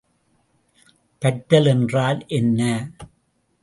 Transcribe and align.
பற்றல் 1.21 1.67
என்றால் 1.67 2.25
என்ன? 2.27 2.61